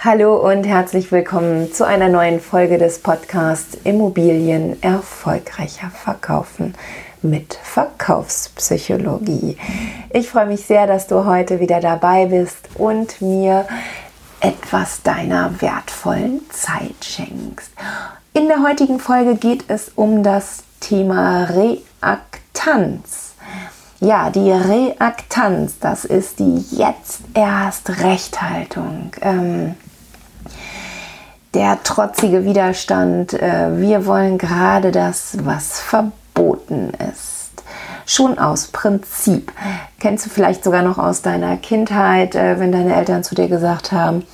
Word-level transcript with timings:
Hallo 0.00 0.36
und 0.36 0.62
herzlich 0.62 1.10
willkommen 1.10 1.72
zu 1.72 1.84
einer 1.84 2.08
neuen 2.08 2.38
Folge 2.38 2.78
des 2.78 3.00
Podcasts 3.00 3.76
Immobilien 3.82 4.80
erfolgreicher 4.80 5.90
verkaufen 5.90 6.76
mit 7.20 7.54
Verkaufspsychologie. 7.64 9.56
Ich 10.10 10.28
freue 10.28 10.46
mich 10.46 10.64
sehr, 10.66 10.86
dass 10.86 11.08
du 11.08 11.24
heute 11.24 11.58
wieder 11.58 11.80
dabei 11.80 12.26
bist 12.26 12.68
und 12.76 13.20
mir 13.20 13.66
etwas 14.38 15.02
deiner 15.02 15.60
wertvollen 15.60 16.42
Zeit 16.50 17.04
schenkst. 17.04 17.72
In 18.34 18.46
der 18.46 18.62
heutigen 18.62 19.00
Folge 19.00 19.34
geht 19.34 19.64
es 19.66 19.90
um 19.96 20.22
das 20.22 20.62
Thema 20.78 21.48
Reaktanz. 21.50 23.34
Ja, 23.98 24.30
die 24.30 24.52
Reaktanz, 24.52 25.80
das 25.80 26.04
ist 26.04 26.38
die 26.38 26.64
jetzt 26.70 27.22
erst 27.34 27.90
Rechthaltung. 28.00 29.10
Ähm, 29.22 29.74
der 31.54 31.82
trotzige 31.82 32.44
Widerstand, 32.44 33.32
äh, 33.32 33.78
wir 33.78 34.06
wollen 34.06 34.38
gerade 34.38 34.92
das, 34.92 35.36
was 35.42 35.80
verboten 35.80 36.92
ist. 37.10 37.50
Schon 38.06 38.38
aus 38.38 38.68
Prinzip. 38.68 39.52
Kennst 39.98 40.26
du 40.26 40.30
vielleicht 40.30 40.64
sogar 40.64 40.82
noch 40.82 40.98
aus 40.98 41.22
deiner 41.22 41.56
Kindheit, 41.56 42.34
äh, 42.34 42.58
wenn 42.58 42.72
deine 42.72 42.94
Eltern 42.94 43.24
zu 43.24 43.34
dir 43.34 43.48
gesagt 43.48 43.92
haben, 43.92 44.24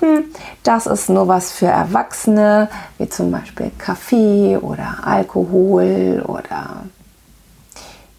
hm, 0.00 0.24
das 0.62 0.86
ist 0.86 1.08
nur 1.08 1.26
was 1.28 1.52
für 1.52 1.66
Erwachsene, 1.66 2.68
wie 2.98 3.08
zum 3.08 3.30
Beispiel 3.30 3.70
Kaffee 3.78 4.56
oder 4.56 4.98
Alkohol 5.04 6.22
oder 6.26 6.84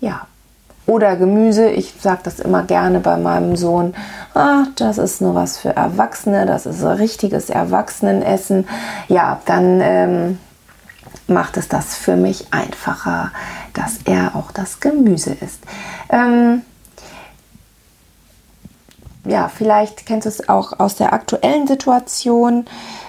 ja, 0.02 0.28
oder 0.90 1.16
Gemüse. 1.16 1.70
Ich 1.70 1.94
sage 2.00 2.22
das 2.24 2.40
immer 2.40 2.64
gerne 2.64 3.00
bei 3.00 3.16
meinem 3.18 3.56
Sohn. 3.56 3.94
Ah, 4.34 4.66
das 4.76 4.98
ist 4.98 5.22
nur 5.22 5.36
was 5.36 5.58
für 5.58 5.76
Erwachsene, 5.76 6.46
das 6.46 6.66
ist 6.66 6.84
richtiges 6.84 7.50
Erwachsenenessen. 7.50 8.68
Ja, 9.08 9.40
dann 9.46 9.80
ähm, 9.82 10.40
macht 11.28 11.58
es 11.58 11.68
das 11.68 11.96
für 11.96 12.16
mich 12.16 12.48
einfacher, 12.52 13.32
dass 13.74 14.00
er 14.06 14.36
auch 14.36 14.52
das 14.52 14.80
Gemüse 14.80 15.32
isst. 15.32 15.62
Ähm, 16.10 16.64
ja, 19.30 19.48
vielleicht 19.48 20.06
kennst 20.06 20.26
du 20.26 20.30
es 20.30 20.50
auch 20.50 20.80
aus 20.80 20.96
der 20.96 21.14
aktuellen 21.14 21.68
Situation, 21.68 22.66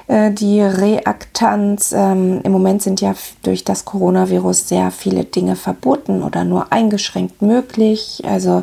äh, 0.07 0.31
die 0.31 0.61
Reaktanz. 0.61 1.93
Ähm, 1.93 2.41
Im 2.43 2.53
Moment 2.53 2.83
sind 2.83 3.01
ja 3.01 3.15
durch 3.43 3.65
das 3.65 3.85
Coronavirus 3.85 4.69
sehr 4.69 4.91
viele 4.91 5.25
Dinge 5.25 5.57
verboten 5.57 6.23
oder 6.23 6.45
nur 6.45 6.73
eingeschränkt 6.73 7.43
möglich. 7.43 8.23
Also 8.27 8.63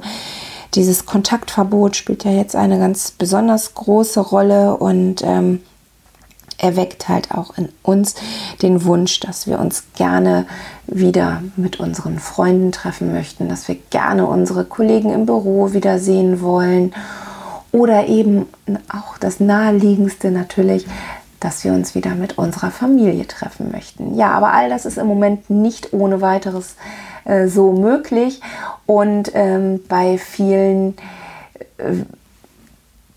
dieses 0.75 1.05
Kontaktverbot 1.05 1.95
spielt 1.95 2.23
ja 2.23 2.31
jetzt 2.31 2.55
eine 2.55 2.78
ganz 2.78 3.11
besonders 3.11 3.73
große 3.73 4.19
Rolle 4.19 4.78
und 4.78 5.23
ähm, 5.23 5.61
erweckt 6.59 7.08
halt 7.08 7.31
auch 7.31 7.58
in 7.58 7.69
uns 7.83 8.16
den 8.61 8.83
Wunsch, 8.83 9.19
dass 9.19 9.47
wir 9.47 9.59
uns 9.59 9.83
gerne 9.95 10.45
wieder 10.85 11.44
mit 11.55 11.80
unseren 11.80 12.19
Freunden 12.19 12.72
treffen 12.72 13.13
möchten, 13.13 13.50
dass 13.50 13.67
wir 13.67 13.78
gerne 13.89 14.25
unsere 14.25 14.66
Kollegen 14.66 15.11
im 15.11 15.25
Büro 15.25 15.73
wiedersehen 15.73 16.41
wollen 16.41 16.94
oder 17.78 18.08
eben 18.08 18.47
auch 18.92 19.17
das 19.20 19.39
naheliegendste 19.39 20.31
natürlich, 20.31 20.88
dass 21.39 21.64
wir 21.64 21.73
uns 21.73 21.94
wieder 21.94 22.16
mit 22.16 22.39
unserer 22.39 22.72
Familie 22.72 23.28
treffen 23.28 23.72
möchten. 23.72 24.16
Ja, 24.16 24.31
aber 24.31 24.52
all 24.53 24.69
das 24.69 24.88
ist 24.88 24.97
im 24.97 25.06
Moment 25.06 25.52
nicht 25.52 25.94
ohne 25.94 26.19
weiteres 26.22 26.75
äh, 27.25 27.47
so 27.47 27.73
möglich. 27.73 28.42
Und 28.88 29.31
ähm, 29.36 29.81
bei 29.88 30.17
vielen 30.17 30.95
äh, 31.78 31.94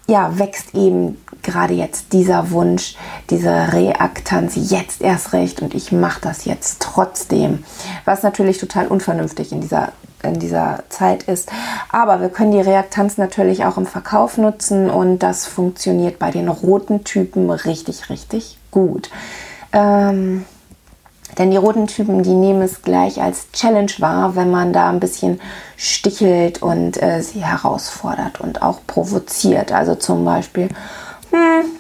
ja, 0.07 0.39
wächst 0.39 0.75
eben 0.75 1.17
gerade 1.43 1.73
jetzt 1.73 2.13
dieser 2.13 2.51
Wunsch, 2.51 2.97
diese 3.31 3.73
Reaktanz 3.73 4.55
jetzt 4.57 5.01
erst 5.01 5.33
recht. 5.33 5.63
Und 5.63 5.75
ich 5.75 5.91
mache 5.91 6.21
das 6.21 6.45
jetzt 6.45 6.83
trotzdem, 6.83 7.65
was 8.05 8.23
natürlich 8.23 8.59
total 8.59 8.89
unvernünftig 8.89 9.53
in 9.53 9.63
dieser 9.63 9.93
in 10.23 10.39
dieser 10.39 10.85
Zeit 10.89 11.25
ist. 11.25 11.51
Aber 11.91 12.21
wir 12.21 12.29
können 12.29 12.53
die 12.53 12.61
Reaktanz 12.61 13.19
natürlich 13.19 13.65
auch 13.65 13.77
im 13.77 13.87
Verkauf 13.87 14.39
nutzen 14.39 14.91
und 14.91 15.21
das 15.21 15.47
funktioniert 15.47 16.19
bei 16.19 16.31
den 16.31 16.49
roten 16.49 17.05
Typen 17.05 17.51
richtig, 17.51 18.11
richtig 18.11 18.59
gut. 18.71 19.11
Ähm, 19.73 20.45
denn 21.39 21.51
die 21.51 21.57
roten 21.57 21.87
Typen, 21.87 22.23
die 22.23 22.35
nehmen 22.35 22.63
es 22.63 22.83
gleich 22.83 23.23
als 23.23 23.51
Challenge 23.53 23.93
wahr, 23.99 24.35
wenn 24.35 24.51
man 24.51 24.73
da 24.73 24.91
ein 24.91 25.01
bisschen 25.01 25.41
stichelt 25.77 26.61
und 26.63 27.01
äh, 27.03 27.23
sie 27.23 27.45
herausfordert 27.45 28.41
und 28.41 28.63
auch 28.63 28.81
provoziert. 28.87 29.73
Also 29.73 29.95
zum 29.95 30.25
Beispiel, 30.25 30.69
hm, 31.31 31.71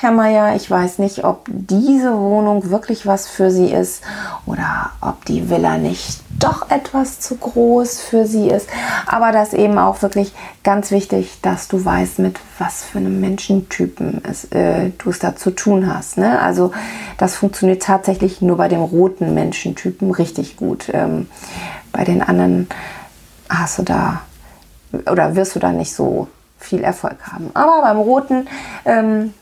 Herr 0.00 0.12
Meier, 0.12 0.54
ich 0.54 0.70
weiß 0.70 1.00
nicht, 1.00 1.24
ob 1.24 1.46
diese 1.48 2.16
Wohnung 2.16 2.70
wirklich 2.70 3.04
was 3.04 3.26
für 3.26 3.50
Sie 3.50 3.72
ist 3.72 4.04
oder 4.46 4.90
ob 5.00 5.24
die 5.24 5.50
Villa 5.50 5.76
nicht 5.76 6.20
doch 6.38 6.70
etwas 6.70 7.18
zu 7.18 7.34
groß 7.34 8.00
für 8.00 8.24
Sie 8.24 8.46
ist. 8.48 8.68
Aber 9.06 9.32
das 9.32 9.54
eben 9.54 9.76
auch 9.76 10.00
wirklich 10.00 10.32
ganz 10.62 10.92
wichtig, 10.92 11.40
dass 11.42 11.66
du 11.66 11.84
weißt, 11.84 12.20
mit 12.20 12.38
was 12.60 12.84
für 12.84 12.98
einem 12.98 13.20
Menschentypen 13.20 14.22
es, 14.22 14.44
äh, 14.52 14.90
du 14.98 15.10
es 15.10 15.18
da 15.18 15.34
zu 15.34 15.50
tun 15.50 15.92
hast. 15.92 16.16
Ne? 16.16 16.40
Also 16.40 16.70
das 17.16 17.34
funktioniert 17.34 17.82
tatsächlich 17.82 18.40
nur 18.40 18.56
bei 18.56 18.68
dem 18.68 18.82
roten 18.82 19.34
Menschentypen 19.34 20.12
richtig 20.12 20.56
gut. 20.56 20.90
Ähm, 20.92 21.26
bei 21.90 22.04
den 22.04 22.22
anderen 22.22 22.68
hast 23.48 23.80
du 23.80 23.82
da 23.82 24.20
oder 25.10 25.34
wirst 25.34 25.56
du 25.56 25.58
da 25.58 25.72
nicht 25.72 25.92
so 25.92 26.28
viel 26.56 26.84
Erfolg 26.84 27.16
haben. 27.32 27.50
Aber 27.54 27.82
beim 27.82 27.98
roten 27.98 28.46
ähm, 28.84 29.34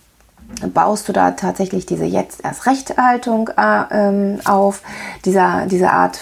baust 0.72 1.08
du 1.08 1.12
da 1.12 1.32
tatsächlich 1.32 1.86
diese 1.86 2.04
jetzt 2.04 2.44
erst 2.44 2.66
Rechthaltung 2.66 3.50
äh, 3.56 3.82
ähm, 3.90 4.40
auf, 4.44 4.82
dieser, 5.24 5.66
diese 5.66 5.90
Art, 5.90 6.18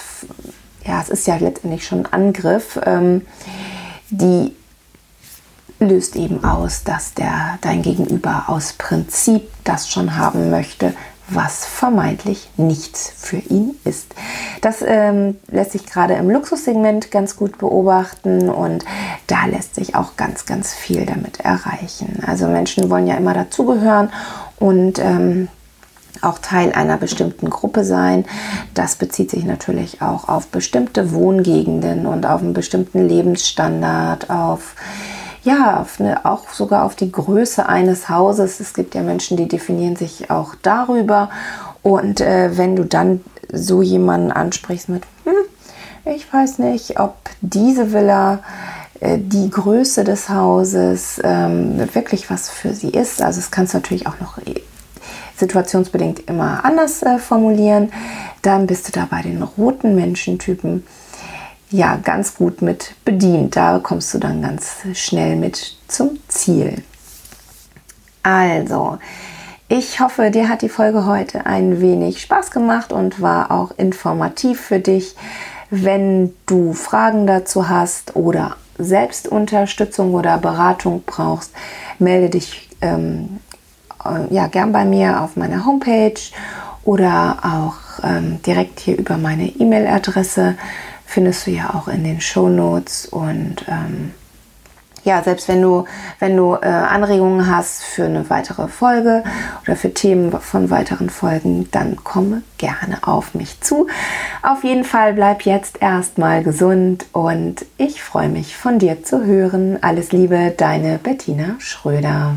ja, 0.85 1.01
es 1.01 1.09
ist 1.09 1.27
ja 1.27 1.37
letztendlich 1.37 1.87
schon 1.87 2.07
ein 2.07 2.13
Angriff, 2.13 2.79
ähm, 2.85 3.23
die 4.11 4.55
löst 5.81 6.17
eben 6.17 6.45
aus, 6.45 6.85
dass 6.85 7.15
der 7.15 7.59
dein 7.61 7.83
Gegenüber 7.83 8.45
aus 8.47 8.75
Prinzip 8.75 9.51
das 9.65 9.91
schon 9.91 10.17
haben 10.17 10.51
möchte, 10.51 10.95
was 11.29 11.65
vermeintlich 11.65 12.51
nichts 12.57 13.13
für 13.17 13.39
ihn 13.39 13.75
ist. 13.85 14.15
Das 14.61 14.83
ähm, 14.87 15.37
lässt 15.49 15.73
sich 15.73 15.87
gerade 15.87 16.15
im 16.15 16.31
Luxussegment 16.31 17.11
ganz 17.11 17.37
gut 17.37 17.59
beobachten 17.59 18.51
und 18.51 18.85
da 19.27 19.47
lässt 19.47 19.75
sich 19.75 19.95
auch 19.95 20.17
ganz, 20.17 20.45
ganz 20.47 20.75
viel 20.75 21.07
damit 21.07 21.41
erreichen. 21.41 22.23
Also 22.27 22.47
Menschen 22.47 22.91
wollen 22.91 23.07
ja 23.07 23.17
immer 23.17 23.35
dazugehören 23.35 24.11
und 24.59 24.99
ähm, 24.99 25.49
auch 26.21 26.39
Teil 26.39 26.73
einer 26.73 26.97
bestimmten 26.97 27.51
Gruppe 27.51 27.85
sein. 27.85 28.25
Das 28.75 28.97
bezieht 28.97 29.31
sich 29.31 29.45
natürlich 29.45 30.03
auch 30.03 30.29
auf 30.29 30.49
bestimmte 30.49 31.13
Wohngegenden 31.13 32.07
und 32.07 32.27
auf 32.27 32.43
einen 32.43 32.55
bestimmten 32.55 33.07
Lebensstandard, 33.07 34.31
auf 34.31 34.75
ja, 35.45 35.81
auf 35.81 36.01
eine, 36.01 36.25
auch 36.25 36.51
sogar 36.51 36.85
auf 36.85 36.97
die 36.97 37.13
Größe 37.13 37.67
eines 37.69 38.09
Hauses. 38.09 38.61
Es 38.61 38.73
gibt 38.73 38.95
ja 38.95 39.03
Menschen, 39.03 39.37
die 39.37 39.47
definieren 39.47 39.97
sich 39.97 40.31
auch 40.31 40.55
darüber. 40.63 41.31
Und 41.83 42.21
äh, 42.21 42.57
wenn 42.57 42.77
du 42.77 42.85
dann 42.85 43.21
so 43.53 43.83
jemanden 43.83 44.33
ansprichst 44.33 44.89
mit, 44.89 45.05
hm, 45.25 45.35
ich 46.07 46.33
weiß 46.33 46.59
nicht, 46.59 46.99
ob 46.99 47.15
diese 47.43 47.93
Villa 47.93 48.41
äh, 49.01 49.19
die 49.19 49.51
Größe 49.51 50.03
des 50.03 50.31
Hauses 50.31 51.21
ähm, 51.23 51.79
wirklich 51.95 52.31
was 52.31 52.49
für 52.49 52.73
sie 52.73 52.91
ist. 52.91 53.23
Also 53.23 53.41
es 53.41 53.51
kannst 53.51 53.75
du 53.75 53.79
natürlich 53.79 54.07
auch 54.07 54.19
noch 54.21 54.39
äh, 54.39 54.63
situationsbedingt 55.37 56.21
immer 56.29 56.65
anders 56.65 57.03
äh, 57.03 57.19
formulieren. 57.19 57.93
Dann 58.43 58.67
bist 58.67 58.89
du 58.89 58.93
da 58.93 59.07
bei 59.11 59.21
den 59.23 59.43
roten 59.43 59.95
Menschentypen 59.95 60.85
ja 61.71 61.97
ganz 61.97 62.37
gut 62.37 62.63
mit 62.63 62.95
bedient. 63.05 63.57
Da 63.57 63.81
kommst 63.83 64.15
du 64.15 64.19
dann 64.19 64.43
ganz 64.43 64.77
schnell 64.95 65.37
mit 65.37 65.77
zum 65.89 66.19
Ziel. 66.29 66.83
Also, 68.23 68.99
ich 69.69 70.01
hoffe, 70.01 70.31
dir 70.31 70.49
hat 70.49 70.63
die 70.63 70.69
Folge 70.69 71.07
heute 71.07 71.47
ein 71.47 71.81
wenig 71.81 72.21
Spaß 72.21 72.51
gemacht 72.51 72.93
und 72.93 73.21
war 73.21 73.51
auch 73.51 73.73
informativ 73.77 74.61
für 74.61 74.79
dich. 74.79 75.17
Wenn 75.71 76.35
du 76.47 76.73
Fragen 76.75 77.27
dazu 77.27 77.69
hast 77.69 78.15
oder 78.15 78.57
Selbstunterstützung 78.79 80.15
oder 80.15 80.39
Beratung 80.39 81.03
brauchst, 81.07 81.53
melde 81.99 82.31
dich 82.31 82.69
ähm, 82.81 83.41
äh, 84.05 84.33
ja, 84.33 84.47
gern 84.47 84.73
bei 84.73 84.85
mir 84.85 85.23
auf 85.23 85.37
meiner 85.37 85.65
Homepage 85.65 86.21
oder 86.85 87.39
auch 87.43 88.05
ähm, 88.05 88.41
direkt 88.43 88.81
hier 88.81 88.99
über 88.99 89.17
meine 89.17 89.47
E-Mail-Adresse 89.47 90.57
findest 91.15 91.47
du 91.47 91.53
ja 91.53 91.75
auch 91.75 91.87
in 91.87 92.03
den 92.03 92.21
Show 92.21 92.49
Notes 92.49 93.07
und 93.07 93.65
ähm, 93.69 94.11
ja, 95.05 95.23
selbst 95.23 95.47
wenn 95.47 95.63
du, 95.63 95.85
wenn 96.19 96.37
du 96.37 96.55
äh, 96.55 96.67
Anregungen 96.67 97.47
hast 97.47 97.85
für 97.85 98.05
eine 98.05 98.29
weitere 98.31 98.67
Folge 98.67 99.23
oder 99.63 99.77
für 99.77 99.95
Themen 99.95 100.33
von 100.33 100.71
weiteren 100.71 101.11
Folgen, 101.11 101.69
dann 101.71 102.03
komme 102.03 102.43
gerne 102.59 102.99
auf 103.07 103.35
mich 103.35 103.61
zu. 103.61 103.87
Auf 104.43 104.65
jeden 104.65 104.85
Fall 104.85 105.13
bleib 105.13 105.43
jetzt 105.43 105.81
erstmal 105.81 106.43
gesund 106.43 107.07
und 107.13 107.65
ich 107.77 108.03
freue 108.03 108.29
mich 108.29 108.57
von 108.57 108.81
dir 108.81 109.05
zu 109.05 109.25
hören. 109.25 109.79
Alles 109.83 110.11
Liebe, 110.11 110.53
deine 110.57 110.99
Bettina 110.99 111.55
Schröder. 111.59 112.35